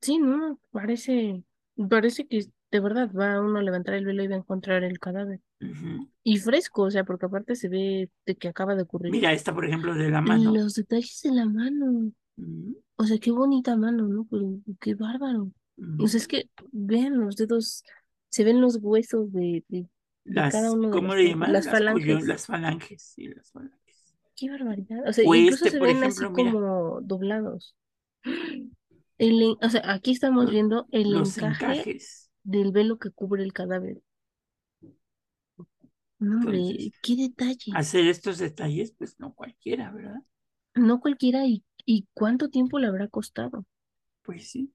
Sí, 0.00 0.18
¿no? 0.18 0.58
Parece, 0.70 1.42
parece 1.88 2.26
que 2.26 2.46
de 2.70 2.80
verdad 2.80 3.10
va 3.12 3.40
uno 3.40 3.58
a 3.58 3.62
levantar 3.62 3.94
el 3.94 4.04
velo 4.04 4.22
y 4.22 4.28
va 4.28 4.34
a 4.34 4.38
encontrar 4.38 4.84
el 4.84 4.98
cadáver. 4.98 5.40
Ujú. 5.60 6.08
Y 6.22 6.38
fresco, 6.38 6.82
o 6.82 6.90
sea, 6.90 7.04
porque 7.04 7.26
aparte 7.26 7.56
se 7.56 7.68
ve 7.68 8.10
de 8.26 8.34
que 8.36 8.48
acaba 8.48 8.74
de 8.74 8.82
ocurrir. 8.82 9.12
Mira, 9.12 9.32
esta, 9.32 9.54
por 9.54 9.64
ejemplo, 9.64 9.94
de 9.94 10.10
la 10.10 10.20
mano. 10.20 10.52
Los 10.52 10.74
detalles 10.74 11.20
de 11.22 11.32
la 11.32 11.46
mano. 11.46 12.12
Ujú, 12.36 12.80
O 12.96 13.04
sea, 13.04 13.18
qué 13.18 13.30
bonita 13.30 13.76
mano, 13.76 14.06
¿no? 14.06 14.26
Pero 14.30 14.58
qué 14.80 14.94
bárbaro. 14.94 15.50
ujú. 15.78 16.04
O 16.04 16.08
sea, 16.08 16.18
es 16.18 16.28
que 16.28 16.50
vean 16.70 17.18
los 17.18 17.36
dedos, 17.36 17.82
se 18.28 18.44
ven 18.44 18.60
los 18.60 18.78
huesos 18.82 19.32
de, 19.32 19.64
de, 19.68 19.86
de 20.24 20.34
Las, 20.34 20.52
cada 20.52 20.72
uno 20.72 20.88
de 20.88 20.92
¿cómo 20.92 21.08
los 21.08 21.16
le 21.16 21.22
dedos, 21.22 21.32
llaman? 21.32 21.52
las 21.52 21.66
falanges. 21.68 22.26
las 22.26 22.46
falanges, 22.46 23.02
sí, 23.02 23.28
las 23.28 23.50
falanges. 23.50 23.87
Qué 24.38 24.48
barbaridad. 24.50 25.06
O 25.08 25.12
sea, 25.12 25.24
O 25.24 25.34
incluso 25.34 25.66
este, 25.66 25.68
se 25.68 25.80
por 25.80 25.88
ven 25.88 25.90
ejemplo, 25.90 26.04
así 26.04 26.30
mira. 26.30 26.50
como 26.50 27.00
doblados. 27.02 27.76
El, 29.18 29.56
o 29.62 29.68
sea, 29.70 29.82
aquí 29.92 30.10
estamos 30.12 30.50
viendo 30.50 30.86
el 30.90 31.12
Los 31.12 31.38
encaje 31.38 31.86
encajes. 31.86 32.30
del 32.42 32.72
velo 32.72 32.98
que 32.98 33.10
cubre 33.12 33.44
el 33.44 33.52
cadáver. 33.52 33.98
No, 36.20 36.36
hombre, 36.38 36.60
Entonces, 36.60 36.92
qué 37.02 37.16
detalle. 37.16 37.80
hacer 37.80 38.06
estos 38.06 38.38
detalles, 38.38 38.92
pues 38.98 39.18
no 39.20 39.34
cualquiera, 39.34 39.90
¿verdad? 39.92 40.22
No 40.76 41.00
cualquiera 41.00 41.44
y, 41.46 41.62
y 41.84 42.06
cuánto 42.14 42.48
tiempo 42.48 42.78
le 42.78 42.86
habrá 42.86 43.06
costado. 43.08 43.66
Pues 44.22 44.50
sí. 44.50 44.72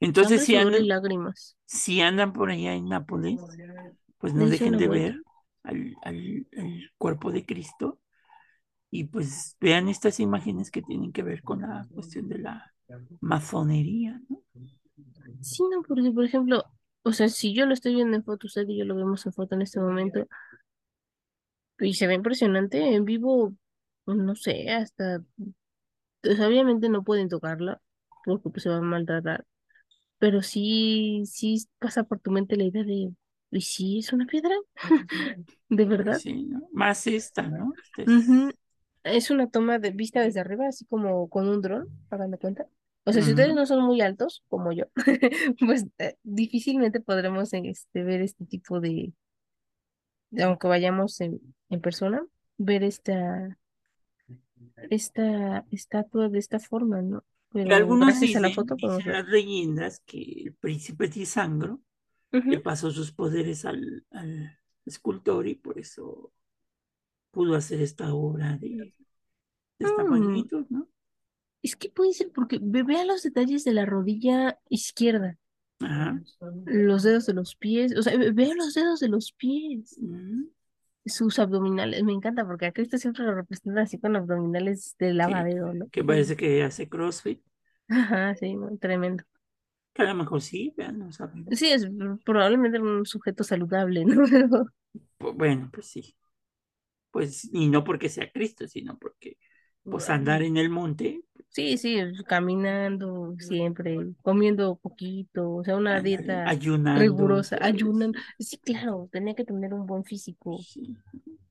Entonces, 0.00 0.44
si 0.44 0.56
andan, 0.56 0.88
lágrimas. 0.88 1.56
si 1.66 2.00
andan 2.00 2.32
por 2.32 2.50
allá 2.50 2.74
en 2.74 2.88
Nápoles, 2.88 3.40
pues 4.18 4.34
no 4.34 4.48
Dense 4.48 4.48
dejen 4.48 4.78
de 4.78 4.88
vuelta. 4.88 5.14
ver 5.14 5.24
al, 5.64 5.96
al- 6.02 6.48
al 6.58 6.92
cuerpo 6.98 7.32
de 7.32 7.46
Cristo 7.46 8.00
y 8.90 9.04
pues 9.04 9.56
vean 9.60 9.88
estas 9.88 10.20
imágenes 10.20 10.70
que 10.70 10.82
tienen 10.82 11.12
que 11.12 11.22
ver 11.22 11.42
con 11.42 11.62
la 11.62 11.88
cuestión 11.94 12.28
de 12.28 12.38
la 12.38 12.72
masonería, 13.20 14.20
¿no? 14.28 14.42
Sí, 15.40 15.62
no, 15.70 15.82
porque 15.82 16.10
por 16.12 16.24
ejemplo, 16.24 16.64
o 17.02 17.12
sea, 17.12 17.28
si 17.28 17.54
yo 17.54 17.66
lo 17.66 17.74
estoy 17.74 17.94
viendo 17.94 18.16
en 18.16 18.24
foto, 18.24 18.46
usted 18.46 18.66
y 18.68 18.78
yo 18.78 18.84
lo 18.84 18.94
vemos 18.96 19.24
en 19.26 19.32
foto 19.32 19.54
en 19.54 19.62
este 19.62 19.80
momento, 19.80 20.26
y 21.78 21.94
se 21.94 22.06
ve 22.06 22.14
impresionante 22.14 22.94
en 22.94 23.04
vivo, 23.04 23.54
pues, 24.04 24.18
no 24.18 24.34
sé, 24.36 24.70
hasta, 24.70 25.22
pues, 26.22 26.40
obviamente 26.40 26.88
no 26.88 27.02
pueden 27.04 27.28
tocarla, 27.28 27.80
porque 28.24 28.50
pues 28.50 28.62
se 28.62 28.68
va 28.70 28.76
a 28.78 28.80
maltratar, 28.82 29.46
pero 30.18 30.42
sí, 30.42 31.24
sí 31.26 31.66
pasa 31.78 32.04
por 32.04 32.20
tu 32.20 32.30
mente 32.32 32.56
la 32.56 32.64
idea 32.64 32.84
de, 32.84 33.12
¿y 33.52 33.62
si 33.62 34.00
es 34.00 34.12
una 34.12 34.26
piedra? 34.26 34.54
¿De 35.68 35.84
verdad? 35.84 36.22
sí, 36.22 36.44
¿no? 36.44 36.68
Más 36.72 37.06
esta, 37.06 37.42
¿no? 37.42 37.74
Esta 37.82 38.02
es- 38.02 38.10
Ujú. 38.10 38.52
Es 39.02 39.30
una 39.30 39.48
toma 39.48 39.78
de 39.78 39.90
vista 39.90 40.20
desde 40.20 40.40
arriba, 40.40 40.68
así 40.68 40.84
como 40.84 41.28
con 41.28 41.48
un 41.48 41.62
dron, 41.62 41.88
hagan 42.10 42.30
de 42.30 42.38
cuenta. 42.38 42.66
O 43.04 43.12
sea, 43.12 43.22
si 43.22 43.30
ustedes 43.30 43.54
no 43.54 43.64
son 43.66 43.82
muy 43.82 44.00
altos, 44.02 44.44
como 44.48 44.72
yo, 44.72 44.84
pues 45.66 45.86
eh, 45.98 46.16
difícilmente 46.22 47.00
podremos 47.00 47.52
este, 47.52 48.04
ver 48.04 48.20
este 48.20 48.44
tipo 48.44 48.78
de, 48.78 49.12
aunque 50.38 50.68
vayamos 50.68 51.20
en, 51.20 51.40
en 51.70 51.80
persona, 51.80 52.24
ver 52.58 52.84
esta, 52.84 53.58
esta 54.90 55.64
estatua 55.70 56.28
de 56.28 56.38
esta 56.38 56.58
forma, 56.58 57.00
¿no? 57.00 57.24
Pero 57.52 57.74
algunos 57.74 58.22
a 58.22 58.40
la 58.40 58.50
foto 58.50 58.76
dicen 58.76 59.12
las 59.12 59.26
leyendas, 59.26 60.00
que 60.06 60.22
el 60.44 60.54
príncipe 60.54 61.08
Tisangro 61.08 61.80
le 62.30 62.60
pasó 62.60 62.92
sus 62.92 63.10
poderes 63.10 63.64
al, 63.64 64.04
al 64.12 64.56
escultor 64.84 65.48
y 65.48 65.56
por 65.56 65.78
eso 65.78 66.32
pudo 67.30 67.54
hacer 67.56 67.80
esta 67.82 68.14
obra 68.14 68.56
de, 68.58 68.68
de 69.78 69.86
esta 69.86 70.04
Mm, 70.04 70.10
magnitud, 70.10 70.66
¿no? 70.70 70.88
es 71.62 71.74
que 71.76 71.88
puede 71.90 72.12
ser 72.12 72.30
porque 72.32 72.58
ve- 72.60 72.82
vea 72.82 73.04
los 73.06 73.22
detalles 73.22 73.64
de 73.64 73.72
la 73.72 73.86
rodilla 73.86 74.58
izquierda, 74.68 75.38
Ajá. 75.80 76.20
los 76.64 77.02
dedos 77.02 77.26
de 77.26 77.34
los 77.34 77.54
pies, 77.56 77.96
o 77.96 78.02
sea, 78.02 78.16
ve- 78.16 78.32
vea 78.32 78.54
los 78.54 78.74
dedos 78.74 79.00
de 79.00 79.08
los 79.08 79.32
pies. 79.32 79.98
Ujú. 79.98 80.50
sus 81.06 81.38
abdominales, 81.38 82.02
me 82.04 82.12
encanta 82.12 82.46
porque 82.46 82.66
a 82.66 82.72
Cristo 82.72 82.96
siempre 82.98 83.24
lo 83.24 83.34
representan 83.34 83.78
así 83.84 83.98
con 83.98 84.16
abdominales 84.16 84.96
de 84.98 85.12
lavadero, 85.14 85.74
¿no? 85.74 85.90
que 85.90 86.04
parece 86.04 86.36
que 86.36 86.62
hace 86.62 86.88
CrossFit. 86.88 87.42
Ajá, 87.88 88.34
sí, 88.36 88.54
¿no? 88.54 88.76
Tremendo. 88.78 89.24
Que 89.94 90.02
a 90.02 90.06
lo 90.06 90.14
mejor 90.16 90.40
sí, 90.42 90.74
vean, 90.76 90.98
no 90.98 91.12
sabemos. 91.12 91.54
Sí, 91.56 91.70
es 91.70 91.86
probablemente 92.24 92.78
un 92.80 93.04
sujeto 93.06 93.44
saludable, 93.44 94.04
¿no? 94.06 94.22
Pero 94.30 94.66
Pu- 95.18 95.32
Bueno, 95.36 95.70
pues 95.72 95.86
sí. 95.86 96.16
Pues, 97.10 97.48
y 97.52 97.68
no 97.68 97.84
porque 97.84 98.08
sea 98.08 98.30
Cristo, 98.32 98.66
sino 98.68 98.98
porque, 98.98 99.38
pues, 99.88 100.10
andar 100.10 100.42
en 100.42 100.56
el 100.56 100.70
monte, 100.70 101.22
sí, 101.48 101.78
sí, 101.78 101.98
caminando 102.26 103.34
siempre, 103.38 103.96
comiendo 104.22 104.76
poquito, 104.76 105.52
o 105.56 105.64
sea, 105.64 105.76
una 105.76 106.00
dieta 106.00 106.52
ayunando, 106.52 106.74
rigurosa, 106.92 107.56
todo 107.56 107.66
ayunan. 107.66 108.12
eso. 108.12 108.14
Sí, 108.38 108.58
claro, 108.58 109.08
tenía 109.12 109.34
que 109.34 109.44
tener 109.44 109.74
un 109.74 109.86
buen 109.86 110.04
físico. 110.04 110.66
Sí. 110.72 110.96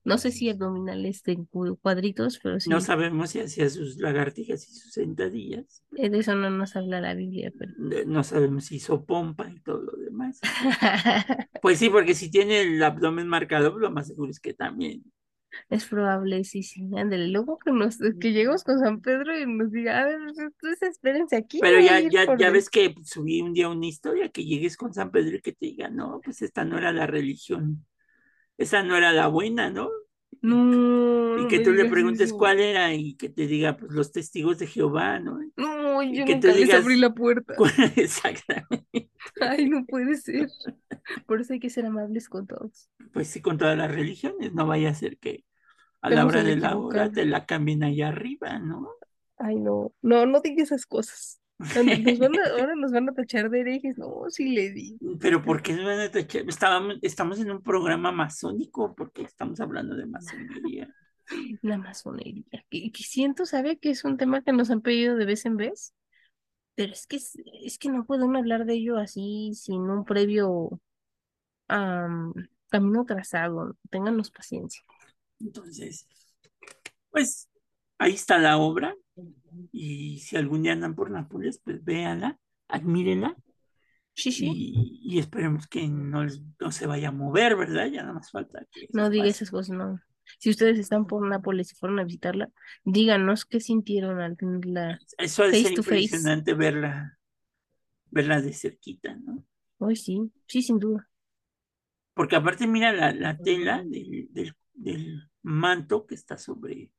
No 0.05 0.17
sé 0.17 0.31
si 0.31 0.49
abdominales 0.49 1.23
de 1.23 1.45
cu- 1.51 1.77
cuadritos, 1.81 2.39
pero 2.43 2.59
No 2.63 2.79
sí, 2.79 2.79
sabemos 2.79 3.31
si 3.31 3.41
hacía 3.41 3.69
sus 3.69 3.97
lagartijas 3.97 4.65
y 4.69 4.73
sus 4.73 4.93
sentadillas. 4.93 5.83
eh, 5.97 6.09
de 6.09 6.19
eso 6.19 6.33
no 6.35 6.49
nos 6.49 6.75
habla 6.75 6.99
la 7.01 7.13
Biblia, 7.13 7.51
pero... 7.57 7.73
No 8.07 8.23
sabemos 8.23 8.65
si 8.65 8.75
hizo 8.75 9.05
pompa 9.05 9.49
y 9.49 9.59
todo 9.61 9.81
lo 9.81 9.93
demás. 9.97 10.43
Pues 11.61 11.79
sí, 11.79 11.89
porque 11.89 12.15
si 12.15 12.29
tiene 12.31 12.61
el 12.61 12.81
abdomen 12.83 13.27
marcado, 13.27 13.71
pues 13.71 13.81
lo 13.81 13.91
más 13.91 14.07
seguro 14.07 14.31
es 14.31 14.39
que 14.39 14.53
también. 14.53 15.03
Es 15.69 15.85
probable, 15.85 16.43
sí, 16.43 16.63
sí, 16.63 16.89
ándale. 16.95 17.27
Luego 17.27 17.57
que 17.59 17.71
nos, 17.71 17.97
que 17.97 18.31
lleguemos 18.31 18.63
con 18.63 18.79
San 18.79 19.01
Pedro 19.01 19.37
y 19.37 19.45
nos 19.45 19.71
diga, 19.71 19.99
a 20.01 20.05
ver, 20.05 20.19
ustedes 20.21 20.81
espérense 20.83 21.35
aquí, 21.35 21.59
Pero 21.59 21.79
ya, 21.79 21.99
ya, 21.99 22.25
ya 22.37 22.47
el-". 22.47 22.53
ves 22.53 22.69
que 22.69 22.95
subí 23.03 23.41
un 23.41 23.53
día 23.53 23.69
una 23.69 23.85
historia 23.87 24.29
que 24.29 24.45
llegues 24.45 24.77
con 24.77 24.93
San 24.93 25.11
Pedro 25.11 25.37
y 25.37 25.41
que 25.41 25.53
te 25.53 25.65
diga, 25.67 25.89
no, 25.89 26.21
pues 26.23 26.41
esta 26.41 26.65
no 26.65 26.77
era 26.77 26.91
la 26.91 27.07
religión, 27.07 27.85
esa 28.57 28.83
no 28.83 28.95
era 28.97 29.11
la 29.11 29.27
buena, 29.27 29.69
¿no? 29.69 29.89
No, 30.41 31.43
Y 31.43 31.47
que 31.47 31.59
tú 31.59 31.71
le 31.71 31.85
preguntes 31.85 32.27
eso. 32.29 32.37
cuál 32.37 32.59
era 32.59 32.93
y 32.93 33.15
que 33.15 33.29
te 33.29 33.45
diga, 33.47 33.75
pues 33.75 33.91
los 33.91 34.11
testigos 34.11 34.59
de 34.59 34.67
Jehová, 34.67 35.19
¿no? 35.19 35.39
No, 35.57 36.01
Y 36.03 36.17
yo 36.17 36.25
que 36.25 36.35
nunca 36.35 36.53
les 36.53 36.73
abrí 36.73 36.95
la 36.97 37.13
puerta. 37.13 37.55
exactamente. 37.97 39.09
Ay, 39.41 39.69
no 39.69 39.85
puede 39.85 40.15
ser. 40.15 40.49
Por 41.25 41.41
eso 41.41 41.53
hay 41.53 41.59
que 41.59 41.69
ser 41.69 41.85
amables 41.85 42.29
con 42.29 42.47
todos. 42.47 42.89
Pues 43.13 43.27
sí, 43.29 43.41
con 43.41 43.57
todas 43.57 43.77
las 43.77 43.91
religiones, 43.91 44.53
no 44.53 44.67
vaya 44.67 44.89
a 44.89 44.93
ser 44.93 45.17
que 45.17 45.43
a 46.01 46.09
la 46.09 46.25
hora 46.25 46.43
de 46.43 46.55
la 46.55 46.77
hora 46.77 47.11
te 47.11 47.25
la 47.25 47.45
cambien 47.45 47.83
allá 47.83 48.09
arriba, 48.09 48.59
¿no? 48.59 48.89
Ay, 49.37 49.55
no, 49.55 49.93
no, 50.01 50.25
no 50.25 50.41
diga 50.41 50.63
esas 50.63 50.85
cosas. 50.85 51.41
Nos 51.59 52.19
van 52.19 52.39
a- 52.39 52.49
ahora 52.51 52.75
nos 52.75 52.91
van 52.91 53.09
a 53.09 53.13
tachar 53.13 53.49
de 53.49 53.59
herejes. 53.59 53.97
No, 53.97 54.29
sí 54.29 54.49
le 54.49 54.71
di. 54.71 54.97
Pero 55.19 55.43
¿por 55.43 55.61
qué 55.61 55.73
nos 55.73 55.85
van 55.85 55.99
a 55.99 56.09
tachar? 56.09 56.47
Estábamos, 56.47 56.97
estamos 57.01 57.39
en 57.39 57.51
un 57.51 57.61
programa 57.61 58.11
masónico, 58.11 58.95
porque 58.95 59.23
estamos 59.23 59.59
hablando 59.59 59.95
de 59.95 60.05
masonería. 60.05 60.93
La 61.61 61.77
masonería. 61.77 62.45
Que, 62.69 62.91
que 62.91 63.03
siento, 63.03 63.45
¿sabe? 63.45 63.77
Que 63.77 63.91
es 63.91 64.03
un 64.03 64.17
tema 64.17 64.41
que 64.41 64.51
nos 64.53 64.71
han 64.71 64.81
pedido 64.81 65.15
de 65.15 65.25
vez 65.25 65.45
en 65.45 65.57
vez. 65.57 65.93
Pero 66.75 66.93
es 66.93 67.05
que, 67.07 67.17
es, 67.17 67.77
que 67.77 67.89
no 67.89 68.05
pueden 68.05 68.35
hablar 68.37 68.65
de 68.65 68.75
ello 68.75 68.97
así 68.97 69.51
sin 69.53 69.81
un 69.81 70.05
previo 70.05 70.79
camino 72.69 73.05
trazado. 73.05 73.75
Ténganos 73.89 74.31
paciencia. 74.31 74.81
Entonces, 75.39 76.07
pues 77.11 77.49
ahí 77.97 78.13
está 78.13 78.37
la 78.37 78.57
obra. 78.57 78.95
Y 79.71 80.19
si 80.19 80.37
algún 80.37 80.63
día 80.63 80.73
andan 80.73 80.95
por 80.95 81.11
Nápoles, 81.11 81.59
pues 81.63 81.83
véanla, 81.83 82.39
admírenla 82.67 83.35
Sí, 84.15 84.31
sí. 84.31 84.51
y, 84.53 84.99
y 85.03 85.19
esperemos 85.19 85.67
que 85.67 85.87
no, 85.87 86.25
no 86.59 86.71
se 86.71 86.87
vaya 86.87 87.09
a 87.09 87.11
mover, 87.11 87.55
¿verdad? 87.55 87.87
Ya 87.87 88.01
nada 88.01 88.13
más 88.13 88.31
falta 88.31 88.65
que 88.71 88.87
No 88.93 89.09
diga 89.09 89.25
esas 89.27 89.49
cosas, 89.51 89.75
no. 89.75 89.99
Si 90.39 90.49
ustedes 90.49 90.77
están 90.77 91.07
por 91.07 91.27
Nápoles 91.27 91.71
y 91.71 91.75
fueron 91.75 91.99
a 91.99 92.03
visitarla, 92.03 92.49
díganos 92.83 93.45
qué 93.45 93.59
sintieron 93.59 94.19
al 94.21 94.37
tenerla 94.37 94.99
Eso 95.17 95.43
de 95.43 95.51
face 95.63 95.75
to 95.75 95.83
face. 95.83 96.01
impresionante 96.03 96.53
verla, 96.53 97.17
verla 98.11 98.41
de 98.41 98.53
cerquita, 98.53 99.15
¿no? 99.15 99.43
Hoy 99.79 99.95
sí, 99.95 100.31
sí, 100.47 100.61
sin 100.61 100.79
duda. 100.79 101.08
Porque 102.19 102.35
aparte 102.35 102.67
mira 102.67 102.91
la, 102.91 103.13
la 103.13 103.37
tela 103.37 103.81
del, 103.81 104.27
del, 104.31 104.53
del 104.73 105.23
manto 105.41 106.05
que 106.05 106.15
está 106.15 106.37
sobre, 106.37 106.91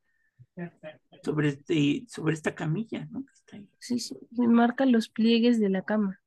sobre, 1.23 1.49
este, 1.49 2.07
sobre 2.09 2.33
esta 2.33 2.55
camilla, 2.55 3.07
¿no? 3.11 3.27
Que 3.27 3.33
está 3.35 3.57
ahí. 3.59 3.69
Sí, 3.79 3.99
sí, 3.99 4.17
marca 4.31 4.87
los 4.87 5.11
pliegues 5.11 5.61
de 5.61 5.69
la 5.69 5.83
cama. 5.83 6.23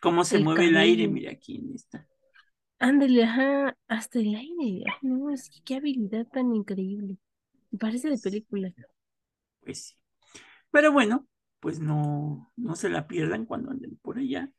Cómo 0.00 0.24
se 0.24 0.38
El 0.38 0.44
mueve 0.44 0.68
el 0.68 0.78
aire, 0.78 1.06
mira 1.06 1.32
aquí 1.32 1.56
en 1.56 1.74
esta. 1.74 2.08
Ándale, 2.78 3.24
ajá, 3.24 3.76
hasta 3.88 4.20
el 4.20 4.34
aire. 4.34 4.84
Ay, 4.86 4.98
no, 5.02 5.30
es 5.30 5.50
que 5.50 5.60
qué 5.62 5.74
habilidad 5.74 6.26
tan 6.28 6.54
increíble. 6.54 7.18
Parece 7.78 8.08
de 8.08 8.16
película. 8.16 8.72
Pues 9.60 9.88
sí. 9.88 9.94
Pero 10.70 10.92
bueno, 10.92 11.28
pues 11.60 11.78
no, 11.78 12.50
no 12.56 12.74
se 12.74 12.88
la 12.88 13.06
pierdan 13.06 13.44
cuando 13.44 13.70
anden 13.70 13.98
por 13.98 14.16
allá. 14.16 14.50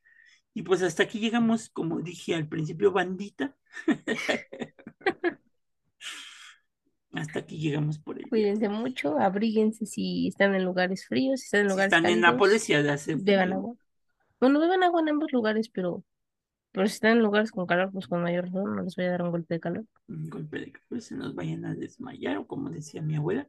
Y 0.57 0.63
pues 0.63 0.81
hasta 0.81 1.03
aquí 1.03 1.19
llegamos, 1.19 1.69
como 1.69 2.01
dije 2.01 2.33
al 2.33 2.47
principio, 2.47 2.91
bandita. 2.91 3.55
Hasta 7.11 7.37
aquí 7.37 7.59
llegamos 7.59 7.99
por 7.99 8.17
el. 8.17 8.27
Cuídense 8.27 8.67
mucho, 8.67 9.19
abríguense 9.19 9.85
si 9.85 10.29
están 10.29 10.55
en 10.55 10.65
lugares 10.65 11.05
fríos, 11.05 11.41
si 11.41 11.45
están 11.45 11.61
en 11.61 11.67
Si 11.67 11.73
lugares 11.73 11.93
están 11.93 12.11
en 12.11 12.21
Nápoles 12.21 12.67
y 12.71 12.73
hace 12.73 13.13
beban 13.13 13.53
agua. 13.53 13.75
Bueno, 14.39 14.59
beban 14.59 14.81
agua 14.81 15.01
en 15.01 15.09
ambos 15.09 15.31
lugares, 15.31 15.69
pero, 15.69 16.03
pero 16.71 16.87
si 16.87 16.93
están 16.95 17.17
en 17.17 17.19
lugares 17.19 17.51
con 17.51 17.67
calor, 17.67 17.91
pues 17.91 18.07
con 18.07 18.23
mayor 18.23 18.45
razón, 18.45 18.75
no 18.77 18.81
les 18.81 18.95
voy 18.95 19.05
a 19.05 19.11
dar 19.11 19.21
un 19.21 19.29
golpe 19.29 19.53
de 19.53 19.59
calor. 19.59 19.85
Un 20.07 20.27
golpe 20.27 20.57
de 20.57 20.71
calor, 20.71 21.01
se 21.03 21.13
nos 21.15 21.35
vayan 21.35 21.65
a 21.65 21.75
desmayar, 21.75 22.37
o 22.37 22.47
como 22.47 22.71
decía 22.71 23.03
mi 23.03 23.15
abuela, 23.15 23.47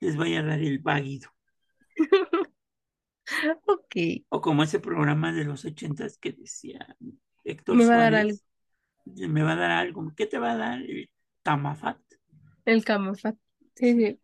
les 0.00 0.18
vaya 0.18 0.40
a 0.40 0.42
dar 0.42 0.60
el 0.60 0.80
váguido. 0.80 1.30
Ok, 3.66 3.96
O 4.28 4.40
como 4.40 4.62
ese 4.62 4.80
programa 4.80 5.32
de 5.32 5.44
los 5.44 5.64
ochentas 5.64 6.18
que 6.18 6.32
decía 6.32 6.96
Héctor 7.44 7.76
Me 7.76 7.86
va 7.86 7.94
a 7.94 7.98
dar 8.10 8.26
Suárez, 8.26 8.44
me 9.04 9.42
va 9.42 9.52
a 9.52 9.56
dar 9.56 9.70
algo. 9.70 10.12
¿Qué 10.16 10.26
te 10.26 10.38
va 10.38 10.52
a 10.52 10.56
dar? 10.56 10.80
El 10.82 11.10
tamafat. 11.42 11.98
el 12.64 12.84
camafat. 12.84 13.36
Sí, 13.74 13.94
sí, 13.94 14.20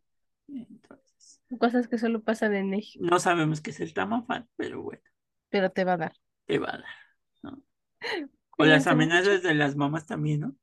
Entonces, 0.49 1.41
cosas 1.59 1.89
que 1.89 1.99
solo 1.99 2.23
pasan 2.23 2.55
en 2.55 2.71
México, 2.71 3.05
no 3.05 3.19
sabemos 3.19 3.61
qué 3.61 3.71
es 3.71 3.81
el 3.81 3.95
tamafat, 3.95 4.47
pero 4.57 4.83
bueno, 4.83 5.03
pero 5.51 5.71
te 5.71 5.85
va 5.85 5.95
a 5.95 5.97
dar. 5.97 6.13
te 6.47 6.59
va 6.59 6.69
a 6.75 6.79
dar. 6.79 6.95
¿no? 7.43 7.63
O 8.59 8.65
las 8.65 8.89
amenazas 8.89 9.43
de 9.43 9.55
las 9.55 9.77
mamás 9.77 10.07
también, 10.07 10.41
¿no? 10.41 10.57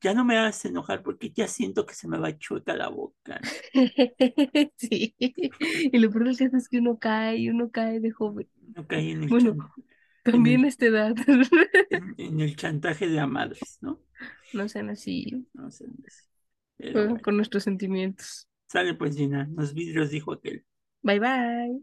Ya 0.00 0.14
no 0.14 0.24
me 0.24 0.38
hagas 0.38 0.64
enojar 0.64 1.02
porque 1.02 1.30
ya 1.32 1.48
siento 1.48 1.86
que 1.86 1.94
se 1.94 2.08
me 2.08 2.18
va 2.18 2.36
chueca 2.38 2.76
la 2.76 2.88
boca. 2.88 3.40
¿no? 3.40 3.58
Sí, 4.76 5.14
y 5.18 5.98
lo 5.98 6.10
peor 6.10 6.36
caso 6.36 6.56
es 6.56 6.68
que 6.68 6.78
uno 6.78 6.98
cae 6.98 7.36
y 7.38 7.50
uno 7.50 7.70
cae 7.70 8.00
de 8.00 8.10
joven. 8.10 8.48
No 8.74 8.86
caí 8.86 9.10
en 9.10 9.24
el, 9.24 9.36
Bueno, 9.36 9.36
chan- 9.36 9.72
también 10.22 10.64
a 10.64 10.68
esta 10.68 10.86
edad. 10.86 11.14
en, 11.90 12.14
en 12.18 12.40
el 12.40 12.56
chantaje 12.56 13.06
de 13.08 13.20
amadres, 13.20 13.78
¿no? 13.82 14.00
No 14.52 14.68
sean 14.68 14.90
así, 14.90 15.46
No. 15.54 15.68
Pero 16.76 17.00
juegan 17.00 17.16
bueno, 17.16 17.20
con 17.20 17.36
nuestros 17.36 17.64
sentimientos. 17.64 18.46
sale 18.66 18.94
pues 18.94 19.14
Gina, 19.16 19.46
los 19.54 19.74
vidrios 19.74 20.08
dijo 20.10 20.32
aquel. 20.32 20.64
Bye 21.02 21.18
bye. 21.18 21.82